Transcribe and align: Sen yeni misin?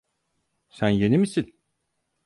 Sen 0.69 0.89
yeni 0.89 1.17
misin? 1.17 1.55